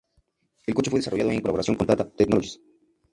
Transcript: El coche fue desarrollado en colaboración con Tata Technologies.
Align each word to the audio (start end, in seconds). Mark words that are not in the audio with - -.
El 0.65 0.73
coche 0.73 0.89
fue 0.89 0.97
desarrollado 0.99 1.29
en 1.29 1.41
colaboración 1.41 1.75
con 1.77 1.85
Tata 1.85 2.09
Technologies. 2.09 2.59